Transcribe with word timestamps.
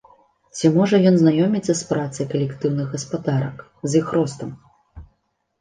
Ці 0.59 0.71
можа 0.77 0.99
ён 1.09 1.15
знаёміцца 1.19 1.73
з 1.81 1.85
працай 1.91 2.25
калектыўных 2.33 2.87
гаспадарак, 2.97 3.57
з 3.89 4.03
іх 4.03 4.11
ростам? 4.19 4.49